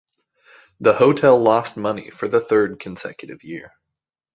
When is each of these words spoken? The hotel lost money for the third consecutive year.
The 0.79 0.93
hotel 0.93 1.37
lost 1.39 1.77
money 1.77 2.09
for 2.09 2.27
the 2.27 2.39
third 2.41 2.79
consecutive 2.79 3.43
year. 3.43 3.73